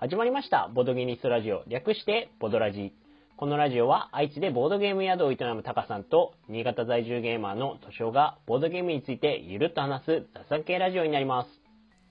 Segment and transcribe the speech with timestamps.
[0.00, 0.70] 始まりました。
[0.74, 1.62] ボードゲニストラジオ。
[1.68, 2.94] 略して、ボドラジ。
[3.36, 11.50] このラジオは、愛知でボードゲーム宿を営むタカさんと、新潟在住ゲーマーのトシオが、ボードゲームについてゆるっと話す雑談系ラジオになります。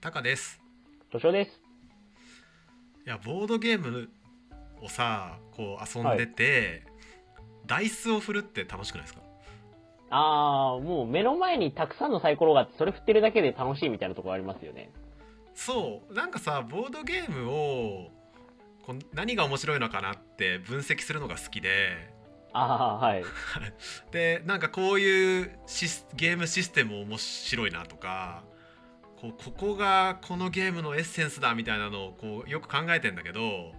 [0.00, 0.62] タカです
[1.10, 1.50] トシオです。
[3.06, 4.08] いやボードゲーム
[4.80, 6.84] をさこう遊んでて、
[7.66, 9.20] ダイスを振るって楽しくないですか？
[10.10, 14.92] あー、もう目の前にたくさんのサイコロがあって、それ振ってるだけで楽しいみたいなところありますよね。
[15.60, 18.10] そうなんかさボードゲームを
[18.82, 22.14] こう何が面白いのかなって分析するのが好きで
[22.54, 23.24] あー、はい。
[24.10, 25.50] でなんかこういう
[26.14, 28.42] ゲームシステム面白いなとか
[29.20, 33.74] こうここがこのゲームのエッセンスだみたいなのをこうよく考えてんだけど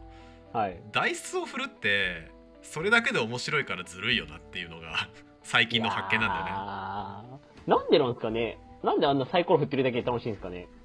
[0.53, 0.79] はい。
[0.91, 2.29] ダイスを振るって
[2.61, 5.09] それだけで面白いからずるいよなっていうのが
[5.41, 7.41] 最近の発見なんだよね。
[7.65, 10.80] なんでなんですかねなんであんなサイコロ振ってるだけで楽しいんですかねだ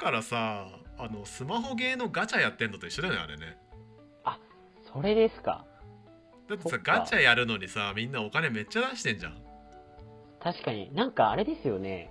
[0.00, 0.66] からさ
[0.98, 3.58] あのスマホゲーのガチャやってんのと一緒だよねあれね。
[4.92, 5.64] それですか。
[6.48, 9.38] だってさガチャやるのにさみんなお金めっちゃ出してんじゃん。
[10.42, 10.92] 確かに。
[10.94, 12.10] なんかあれですよね。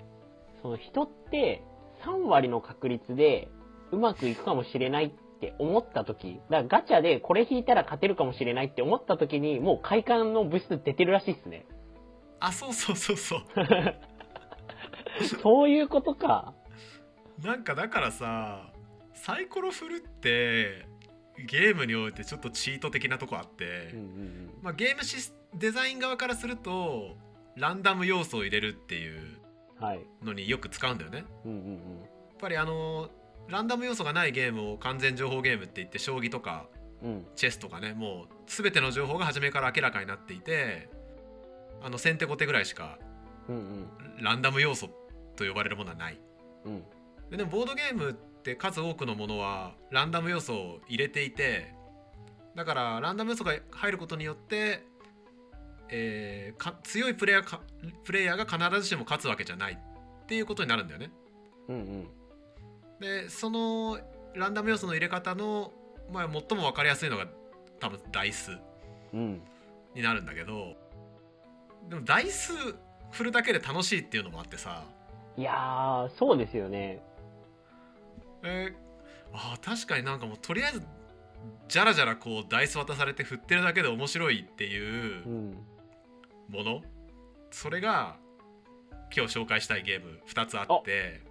[0.62, 1.64] その人って
[2.06, 3.50] 3割の確率で
[3.92, 6.40] うまくいくかもしれないって思った時。
[6.50, 11.66] だからガチャでこれ引いたら勝てるかもしれないって思った時にもう快感の物質出てるらしいっすね。
[12.40, 13.42] あそうそうそうそう。
[15.42, 16.53] そういうことか
[17.44, 18.72] なんかだからさ
[19.14, 20.86] サイコロ振るって
[21.48, 27.16] ゲームにおいてちょっとチート的なとこあって、うんうんまあ、ゲームシスデザイン側からすると
[27.56, 29.20] ランダム要素を入れるっていう
[29.80, 30.00] うんはい。
[30.23, 31.23] のによく使うんだよね。
[31.46, 31.76] うんうんや
[32.34, 33.09] っぱりあの
[33.48, 36.66] ランダム要素がないゲームを完全情報ゲームって言って将棋とか
[37.02, 37.09] うん。
[37.12, 40.90] うんチェスとかねもう全ての情報が初めから明らかになっていて
[41.81, 43.00] あの先手後手ぐらいしか
[43.48, 43.88] うんうん。
[44.24, 44.90] ランダム要素
[45.38, 46.20] と呼ばれるものはない。
[46.66, 46.84] うん
[47.30, 51.73] ででもボードゲームって数多くのものはランダム要素を入れていて
[52.56, 54.84] だからランダム要素が入ることによって、
[55.89, 57.62] えーか強いプレイヤーか
[58.03, 59.73] プレイヤーが必ずしも勝つわけじゃない。
[59.73, 61.12] っていうことになるんだよね。
[61.69, 62.07] うんうん。
[63.00, 63.97] でその
[64.35, 65.72] ランダム要素の入れ方の、
[66.12, 67.28] まあ、最も分かりやすいのが
[67.79, 68.51] 多分ダイス
[69.13, 69.41] うん。
[69.95, 70.75] になるんだけど
[71.89, 72.51] でもダイス
[73.12, 74.84] 振るだけで楽しいっていうのもあってさ。
[75.38, 77.01] いやーそうですよね
[78.44, 78.89] えー
[79.31, 80.81] あー確かになんかもうとりあえず
[81.67, 85.57] じゃらじゃらこうダイス渡されて振ってるだけで面白いっていううん。
[86.50, 86.81] もの？
[87.51, 88.17] それが
[89.16, 91.22] 今日紹介したいゲーム2つあって。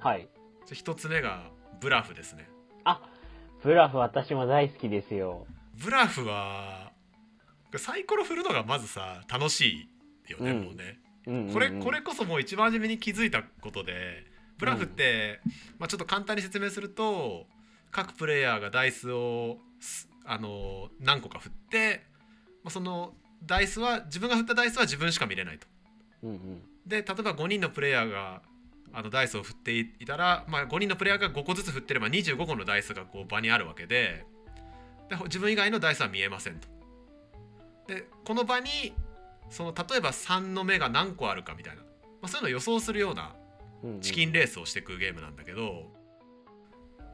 [0.00, 0.28] はい。
[0.68, 1.50] 1つ目が
[1.80, 2.48] ブラフですね。
[2.84, 3.02] あ
[3.62, 5.46] ブラフ私も大好きですよ。
[5.74, 6.92] ブラフは
[7.76, 9.88] サイコロ振るのがまずさ楽し
[10.28, 10.64] いよね、うん。
[10.66, 11.00] もうね。
[11.26, 11.52] うんうんうん。
[11.52, 14.24] これこれこそもう一番初めに気づいたことで
[14.58, 15.40] ブラフって、
[15.78, 17.46] まあ、ちょっと簡単に説明すると
[17.90, 22.02] 各プレイヤーがダイスをすあの何個か振って、
[22.62, 23.12] まあ、その
[23.44, 25.66] ダイスは自分が振ったダイスは自分しか見れないと。
[26.22, 28.42] うんうんで例えば5人のプレイヤーが
[28.92, 34.26] あのダイスを振っていたら、まあ、5人のプレイヤーが5個ずつ振ってれば25個のダイスがこう場にあるわけで
[35.08, 36.68] で自分以外のダイスは見えませんと。
[37.88, 38.92] でこの場に
[39.48, 41.88] その例えば3の目が何個あるかみたいな、ま
[42.24, 43.43] あ、そういうのを予想するようなうんうん
[44.00, 45.62] チキンレースをしていくゲームなんだけど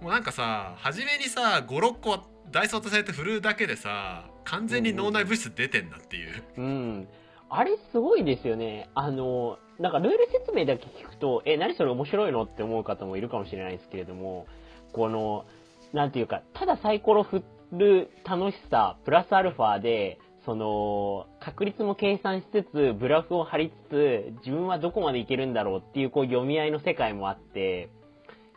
[0.01, 2.21] もうなんかさ初めにさ56個
[2.51, 6.43] ダイス渡されて振るだけでさ完全に脳内物質出てんなっていう。
[6.57, 7.09] うん。
[7.49, 8.89] あれすごいですよね。
[8.95, 14.47] あの、なんかルール説明だけ聞くと、え、何それ面白いのって思う方もいるかもしれないですけれども、
[14.93, 15.45] この、
[15.93, 17.43] なんていうか、ただサイコロ振
[17.73, 27.89] る楽しさ、プラスアルファで、その、確率も計算しつつ、ブラフを張りつつ、自分はどこまでいけるんだろうっていう、こう、読み合いの世界もあって、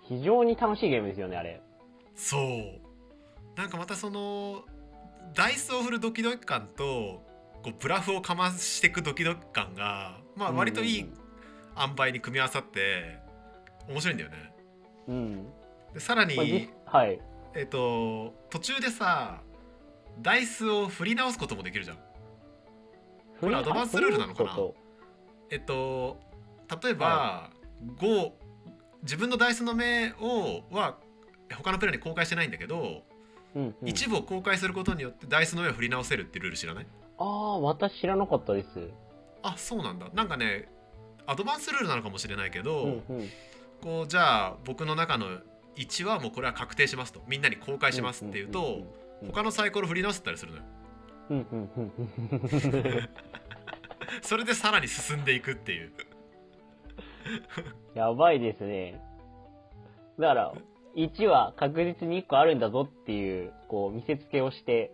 [0.04, 1.62] 非常に楽しいゲームですよね、あれ。
[2.16, 2.84] そう
[3.58, 4.64] なんかまたその
[5.34, 7.24] ダイスを振るドキドキ感と
[7.64, 11.10] こうブラフをかましていくドキドキ感が、まあ、割といい
[11.78, 13.20] 塩梅に組み合わさって
[13.88, 14.54] 面白いんだよね。
[15.08, 15.46] うん。
[15.94, 17.20] でさらに、はい。
[17.56, 19.42] えっと途中でさ
[20.22, 21.98] ダイスを振り直すこともできるじゃん。
[23.42, 24.58] これアドバンスルールなのかな？
[25.50, 26.18] えっと
[26.84, 27.50] 例えば、
[27.98, 28.32] 5
[29.02, 30.98] 自分のダイスの目をは
[31.54, 33.04] 他のプレイに公開してないんだけど、
[33.54, 36.88] うんうん、一部を公開することによってダイスの目を振り直せるっていうルール知らない？
[37.18, 38.68] ああ、私知らなかったです。
[39.42, 40.08] あそうなんだ。
[40.14, 40.70] なんかね
[41.28, 43.30] アドバンスルールなのかもしれないけど、うんうん。
[43.82, 45.28] こうじゃあ僕の中の
[45.76, 47.22] 1はもうこれは確定しますと。
[47.28, 48.88] みんなに公開しますっていうと、うんうんうん
[49.28, 50.64] 他のサイコロ振り直せたりするのよ
[51.30, 53.10] うんうんうんうん。
[54.22, 55.92] それでさらに進んでいくっていう
[57.96, 59.02] やばいですね。
[60.20, 60.54] だから、
[60.96, 64.92] 1は確実に1個あるんだぞっていう、こう、見せつけをして、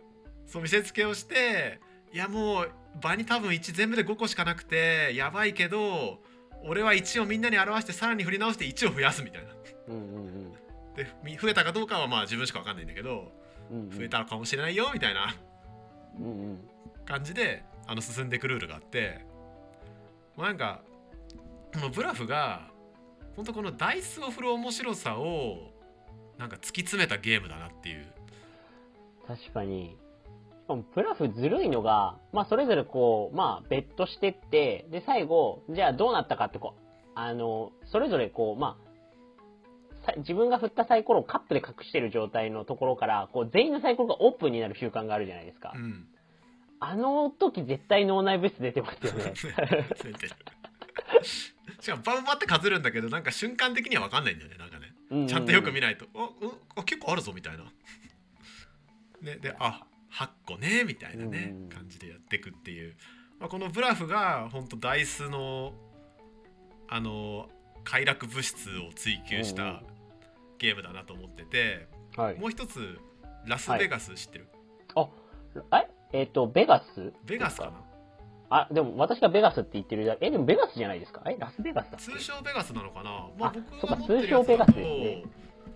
[0.49, 1.79] そう見せつけをして
[2.11, 6.17] いやもう場に多分1全部で5個しかなくてやばいけど
[6.65, 9.49] 俺は1をみんなに表してさらに振り直して1を増やすみたいな
[9.89, 10.51] うんうん
[10.95, 13.15] でみ増えたかどうかはまあ自分しか分かんないんだけどうん。
[13.15, 13.31] うんうん
[13.69, 15.35] 増えたかもしれないよみたいな。
[17.05, 19.25] 感じであの進んでいくルールがあって
[20.35, 20.81] もうなんか
[21.73, 22.69] このブラフが
[23.35, 25.71] 本当このダイスを振る面白さを
[26.37, 28.05] なんか突き詰めたゲームだなっていう
[29.29, 29.95] 確かに。
[30.63, 36.81] しかも、プラフずるいのが、まあ、それぞれこう、まあ、ベットしてって、で、最後、じゃあどうなったかってこう、
[37.13, 38.88] あの、それぞれこう、まあ、さ
[40.17, 45.73] 自分が振ったサイコロをカップで隠してる状態のところから、こう、全員のサイコロがオープンになる習慣があるじゃないですか。
[45.75, 46.07] うん
[46.81, 49.33] あの時絶対脳内物質出てますよね。
[50.01, 50.31] 出てる
[51.81, 57.65] しかもバンバンって数るんだけどなんか瞬間的には分かんないんだよねなんかねうんうんちゃんとよく見ないと、あうんあ結構あるぞみたいな。
[59.21, 62.95] ね、であ8個ねみたいなね、うん感じでやっていくっていう、
[63.39, 65.73] まあ、このブラフが本当ダイスの
[66.87, 67.49] あの
[67.89, 69.81] 快楽物質を追求した
[70.59, 72.39] ゲームだなと思ってて、はい。
[72.39, 72.99] もう一つ
[73.45, 74.47] ラスベガス知ってる、
[75.73, 77.13] ええっ、と、ベガス？
[77.25, 77.71] ベガスかな？
[78.51, 80.17] あ、でも私がベガスって言ってる。
[80.21, 81.21] え、でもベガスじゃないですか？
[81.25, 83.29] え、ラスベガスだ通称ベガスなのかな？
[83.37, 84.75] まああ僕そっかが持ってる通称ベガスや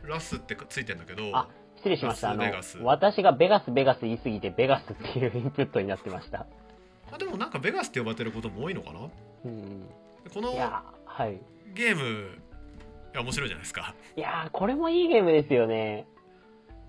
[0.04, 2.32] つラスってついてんだけどあ、失礼しました。
[2.32, 6.46] あのラスベガス、私がベガス、ベガス言いすぎて、ベガスっていうインプットになってました。
[7.12, 9.00] あでもなんかベガスって呼ばれてることも多いのかな？
[9.46, 9.88] うん。
[10.32, 10.54] この
[11.06, 11.42] はい。
[11.74, 12.40] ゲーム
[13.16, 13.96] 面白いじゃないですか。
[14.16, 16.08] いやー、これもいいゲームですよね。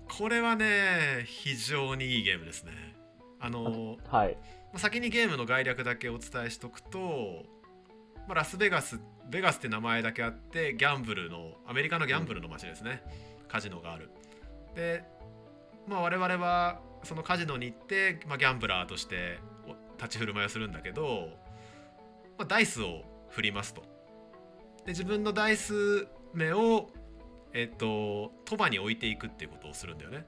[0.07, 2.95] これはね非常にいいゲームですね。
[3.39, 4.37] あのはい。
[4.77, 7.43] 先にゲームの概略だけお伝えしとくと、
[8.27, 8.99] まあ、ラスベガス
[9.29, 13.01] ベガスって名前だけあってギャンブルのアメリカのギャンブルの街ですね、
[13.47, 14.09] カジノがある。
[14.75, 15.03] で、
[15.87, 21.29] まあ、我々はそのカジノに行って、まあ、ギャンブラーとしてお立ち振る舞いをするんだけど、
[22.37, 23.83] まあ、ダイスを振りますと
[24.85, 26.89] で自分のダイス目を
[27.53, 30.25] えっと賭場に置いていくっていうことをするんだよね。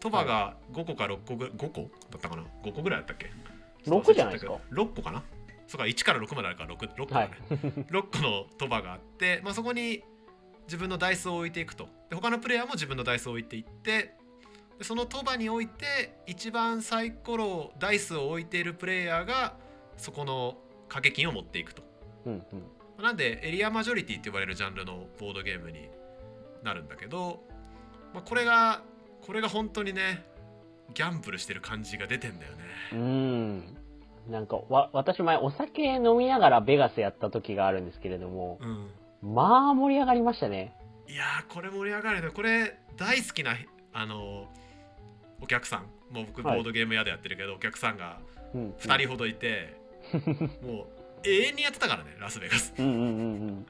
[0.00, 1.80] 賭場が5個か6個ぐらい5個？
[2.10, 3.30] だったかな？5個ぐらいだったっけ
[3.86, 4.54] ？6じゃないですか。
[4.72, 5.22] 6個かな？
[5.66, 7.54] そうか1から6まであるから 6, 6個だはねい。
[7.92, 10.02] 6個の賭場があって、まあ、そこに
[10.64, 11.88] 自分のダイスを置いていくと。
[12.08, 14.14] で他のプレイヤーも自分のダイスを置いていって
[14.78, 19.56] でその賭場に置いて一番サイコロダイスを置いているプレイヤーが
[19.96, 20.56] そこの
[20.88, 21.82] 掛け金を持っていくと。
[22.24, 22.62] うんうん。
[23.00, 25.88] なんでエリアマジョリティって呼ばれるジャンルのボードゲームに
[26.62, 27.42] なるんだけど、
[28.14, 28.82] まあ、これが
[29.22, 30.24] これが本当にね
[30.94, 32.58] ギャンブルしてる感じが出てんだよね
[32.92, 33.76] うーん。
[34.28, 38.90] なんか、わ、私前お酒飲みながらベガスやった時があるんですけれども、うん
[39.34, 40.74] まあ盛り上がりましたね。
[41.08, 43.54] いやーこれ盛り上がるねこれ大好きな
[43.92, 44.46] あの
[45.42, 45.80] お客さん
[46.14, 48.18] もう僕ボはいードゲーム屋でやってるけど、お客さんが
[48.54, 48.70] うん。
[48.78, 49.76] 2人ほどいて、
[50.62, 50.86] もう
[51.24, 53.06] 永遠にやってたからねラスベガスうんうんうんう
[53.52, 53.66] ん。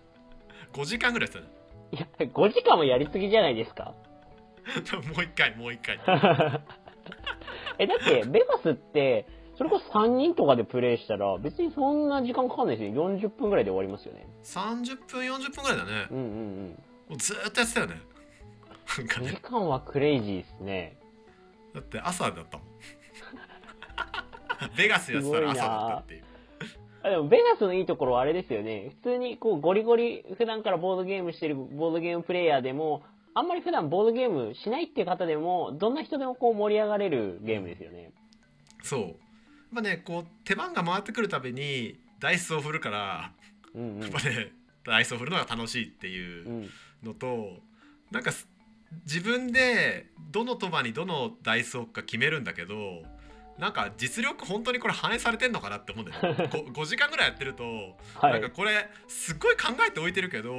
[0.73, 3.94] 5時間ぐらいやっていや、5時間もやりすぎじゃないですか。
[5.14, 5.99] もう一回もう一回
[7.79, 9.26] え、だって、ベガスって、
[9.56, 13.11] それこそ3人とかでプレイしたら、別にそんな時間かかんないですよ。
[13.11, 14.26] 40分ぐらいで終わりますよね。
[14.44, 18.00] 30分40分ぐらいだねうんうんもうずーっとやってたよね
[18.99, 19.26] なんかうん。
[19.26, 20.97] 2ね時間はクレイジーですね。
[21.75, 22.66] だって朝だったもん
[24.76, 26.25] ベガスやってたら朝だったっていう
[27.02, 28.92] あでも、ベガスのいいところはあれですよね。
[29.02, 33.02] 普通にこう、ゴリゴリ、普段からボードゲームしてるボードゲームプレイヤーでも、
[33.35, 38.12] あんまり普段ボードゲームしないっていう方でも、どんな人でもこう盛り上がれるゲームですよね。
[38.83, 39.16] そう
[39.71, 43.33] まあねこう手番が回ってくるたびにダイスを振るから
[43.75, 44.11] うんうんやっ。
[44.11, 44.52] ぱね
[44.85, 46.71] ダイスを振るのが楽しいっていううん
[47.04, 47.59] のと
[48.11, 48.49] なんかす
[49.04, 53.02] 自分でどの賭場にどのダイスを置くか決めるんだけど
[53.61, 58.50] なんか実力本当にこれ反映されてんのかなって思うんだよね 5, 5時間ぐらいやってると、はいなんか。
[58.50, 60.55] これすっごい考えておいてるけど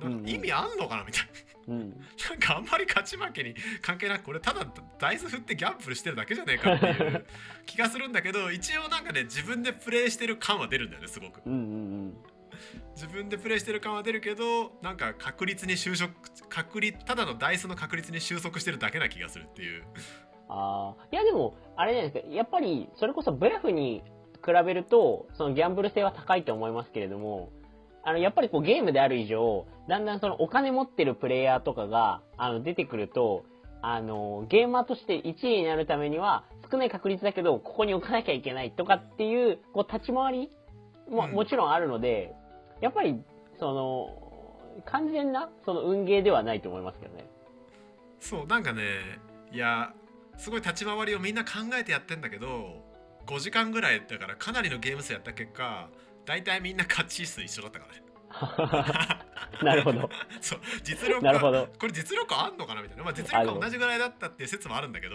[0.00, 1.28] なんか意味あんのかなみたい
[1.68, 1.90] うん。
[1.90, 1.96] な
[2.30, 4.64] なんかあんまり勝ち負けに関係なくこれただ
[4.98, 7.26] ダイス振ってギャンブルしてるだけじゃねえかっていう
[7.66, 11.40] 気がするんだけど一応なんかね自分でプレイしてる感は出るんだよねすごく。
[11.44, 11.62] うんうんう
[12.08, 12.16] ん。
[12.94, 16.14] 自分でプレイしてる感は出るけどなんか確率に就職
[16.48, 19.84] 確率ただのダイスの確率に収束してるだけな気がするっていう
[20.48, 24.02] ああ、いやでも、あれじゃないですか、やっぱり、それこそブラフに
[24.44, 27.50] 比べると、そのギャンブル性は高いと思いますけれども、
[28.04, 33.44] あの、やっぱりこうゲームである以上、だんだんそのお金持ってるプレイヤーとかが、あの、出てくると、
[33.82, 40.50] あの、ゲーマーとして1位になるためには、少ない確率だけど、ここに置かなきゃいけないとかっていう、こう、立ち回り
[41.08, 41.32] も、うん。
[41.32, 42.34] もちろんあるので、
[42.80, 43.20] やっぱり、
[43.58, 47.24] その、完全な、その運ゲーではないと思いますけどね。
[48.20, 48.82] そうなんかね
[49.52, 49.92] いや
[50.36, 52.84] すごい立ち回りをみんな考えてやってんだけど
[53.26, 55.88] 5時間ぐらいだからかなりのゲーム数やった結果
[56.24, 58.02] 大体みんな勝ち数一緒だったからね。
[59.62, 60.10] なるほど。
[60.40, 61.68] そう実力なるほど。
[61.78, 65.14] これ実力あんのかなみたいな、まあ、実力は同じぐらいだったっていう説もあるんだけど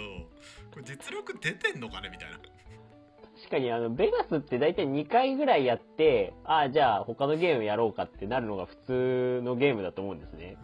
[0.72, 2.38] これ実力出てんのかねみたいな。
[3.42, 10.58] 確かにあの、ベガスって大体2回ぐらいやって、ああ、じゃあ他のゲームやろうかってなるのが普通のゲームだと思うんですね。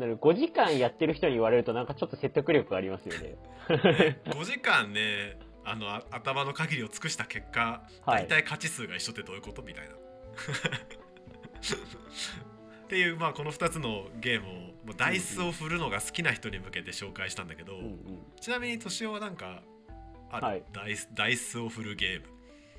[0.00, 3.36] なので5時間やってる人に言われるとなんかちょっと説得力がありますよね。
[4.26, 8.22] 5時間ねあのあ頭の限りを尽くした結果、はい。
[8.26, 9.94] 大体勝ち数が一緒ってどういうことみたいな。
[12.84, 18.22] っていうまあこの2つのゲームをもうダイスを振るのが好きな人に向けて紹介したんだけど、うんうん。
[18.40, 19.62] ちなみに敏夫はなんか
[20.30, 20.64] ある、はい。
[20.72, 22.26] ダイスダイスを振るゲーム。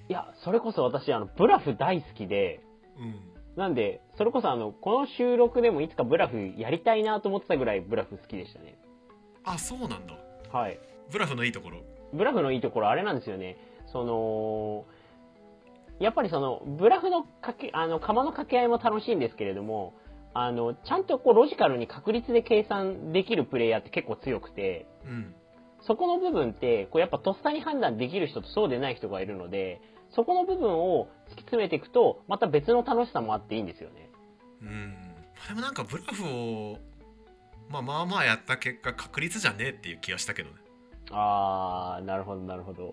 [0.10, 2.62] いや、それこそ私、あの、ブラフ大好きで、
[2.98, 8.77] うんなんで、それこそあの、この収録でもいつかブラフやりたいなと思ってたぐらいブラフ好きでしたね。
[9.43, 10.15] あそうなんだ
[10.51, 10.79] はい。
[11.12, 11.81] ブラフのいいところ
[12.13, 13.58] ブラフのいいところあれなんですよね。
[13.91, 14.86] その、
[16.00, 19.93] やっぱりその、ブラフのかけ、あの、釜の掛け合いも楽しいんですけれども、
[20.34, 25.36] あの、ちゃんとこう、ロジカルに確率で計算できるプレイヤーって結構強くて、うん
[25.82, 29.82] そこの部分って、こうやっぱとっさに判断できる人とそうでない人がいるので、
[30.14, 34.10] そこの部分を突き詰めていくと、また別の楽しさもあっていいんですよね。
[34.62, 34.96] うん
[35.48, 36.78] でもなんかブラフを
[37.70, 40.56] まあまあまあやった結果確率じゃねえっていう気がしたけどね
[41.10, 42.84] あー、なるほど、なるほど。
[42.84, 42.90] い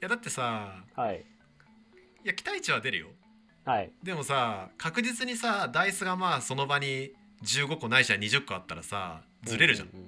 [0.00, 1.24] やだってさはい。
[2.24, 3.06] いや期待値は出るよ
[3.64, 3.90] はい。
[4.02, 7.12] でもさ確実にさダイスがまあその場に
[7.44, 10.04] 15個ないしは20個あったらさずれるじゃん、ううう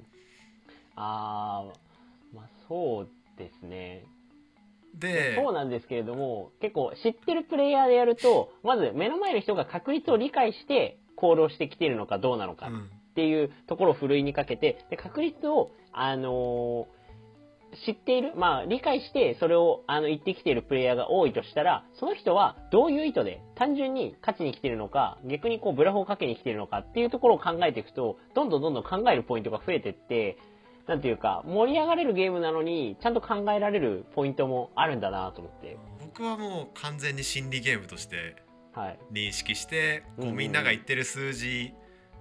[0.97, 1.75] あー、まあ
[2.69, 4.07] そうですね。
[4.99, 17.05] でそうなんですけれども、結構知ってるプレイヤーでやると、まず目の前の人が確率を理解して行動してきているのかどうなのかっうんていうところをふるいにかけて、で確率を、あのー
[17.87, 30.39] 知っている、まあ理解してそれをあの言ってきているプレイヤーが多いとしたら、その人はどういう意図で単純に勝ちに来ているのか、逆にこうブラフをかけに来ているのかっていうところを考えていくと、どんどんどんどん考えるポイントが増えていって、
[30.87, 35.79] なんていうか、盛り上がれるゲームなのに、ちゃんと考えられるポイントもあるんだなと思って。
[36.01, 38.37] 僕はもう完全に心理ゲームとして
[38.73, 38.99] はい。
[39.13, 41.73] 認識してこうんうみんなが言ってる数字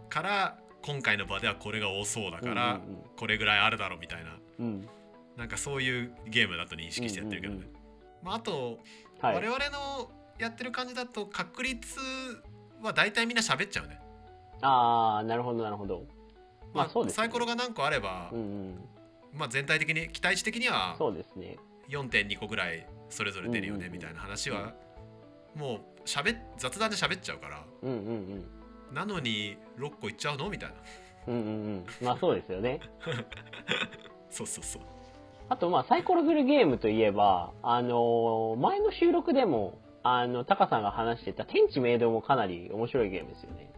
[0.09, 2.81] から今回の場ではこれが多そうだから
[3.17, 4.65] これぐらいあるだろうみたいなうん。
[4.65, 4.89] うん。
[5.37, 7.67] なんかそういうゲームだと認識してやってるけどね、
[8.23, 8.79] まあ、あと
[9.21, 9.35] はい。
[9.35, 11.99] 我々のやってる感じだと確率
[12.81, 13.99] は大体みんな喋っちゃうね、
[14.61, 16.05] あー、なるほど、なるほど。
[16.73, 18.89] まあサイコロが何個あれば、うんうん。
[19.33, 21.57] まあ、全体的に期待値的にはそうですね。
[21.89, 24.73] 4.2個ぐらいそれぞれ出るよねみたいな話は
[25.55, 28.95] もう喋っ雑談で喋っちゃうからうんうんうん。
[28.95, 30.49] なのに6個いっちゃうの？
[30.49, 30.75] みたいな
[31.27, 31.49] うんうんう
[31.79, 31.85] ん。
[32.01, 32.79] まあそうですよね。
[34.29, 34.81] そうそうそう
[35.49, 43.71] あとまあサイコロ振るゲームといえば、あのー前の収録でも、あの、タカさんが話してた天地明堂もかなり面白いゲームですよね。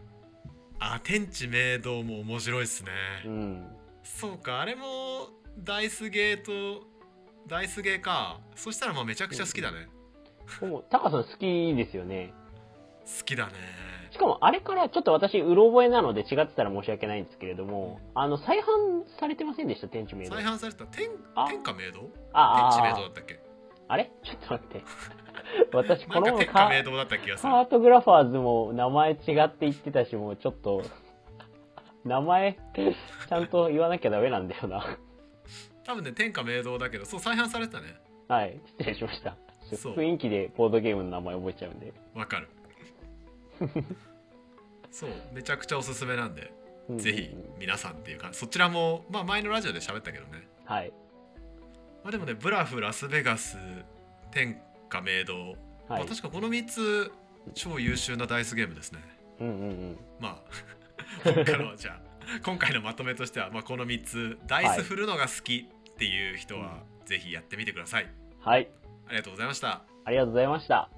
[0.80, 2.92] あ天地明堂も面白いっすね、
[3.26, 3.68] うん。
[4.04, 6.86] そうかあれもダイスゲーと
[7.48, 8.40] ダイスゲーか。
[8.56, 9.88] そしたらまあめちゃくちゃ好きだね、
[10.62, 12.34] もうタカさん好きですよね。
[13.06, 13.54] 好きだね。
[14.12, 18.64] しかもあれからちょっと私、うろ覚えなので違ってたら申し訳ないんですけれども、あの、再販
[19.20, 19.90] されてませんでした？
[19.90, 20.36] 天地明堂。
[20.36, 20.86] 再販されてた。
[20.86, 21.48] 天あ。
[21.50, 22.82] 天下明堂ああ。
[22.82, 23.40] 天地明堂だったっけ？
[23.90, 24.10] あれ？
[24.24, 24.84] ちょっと待って。
[25.74, 30.84] 私、このままなんか天カ下明堂だった気がするカートグラファーズも名前違って言ってたし、もうちょっと、
[32.06, 34.98] 名前、ちゃんと言わなきゃダメなんだよな。
[35.86, 37.96] 多分ね天下明堂だけどそう再販されてたね
[38.28, 39.38] はい、失礼しました。
[39.72, 41.94] 雰囲気でボードゲームの名前覚えちゃうんで。
[42.16, 42.48] わかる
[44.92, 46.52] そうめちゃくちゃおすすめなんで、
[46.90, 50.92] うんぜひ皆さんっていうかそちらもまあ前のラジオで喋ったけどねはい。
[52.04, 53.58] まあでもねブラフラスベガス
[54.32, 55.56] 天下明堂、はい。
[55.90, 57.12] まあ、確かこの3つ
[57.54, 59.00] 超優秀なダイスゲームですね。
[59.40, 59.98] うんうんうん。
[60.20, 60.36] まあ
[61.24, 62.06] ここからはじゃあ
[62.44, 68.12] 今回のまとめとしては、まあ、この3つダイス振るのが好きっていう人は、ぜひやってみてください。
[68.40, 68.68] はい。
[69.08, 69.84] ありがとうございました。
[70.06, 70.90] ありがとうございました。